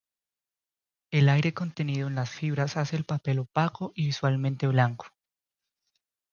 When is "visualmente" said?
4.07-4.65